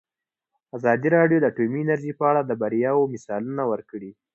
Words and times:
ازادي 0.77 1.09
راډیو 1.17 1.37
د 1.39 1.45
اټومي 1.51 1.79
انرژي 1.83 2.11
په 2.19 2.23
اړه 2.29 2.41
د 2.43 2.51
بریاوو 2.61 3.11
مثالونه 3.13 3.63
ورکړي. 3.71 4.11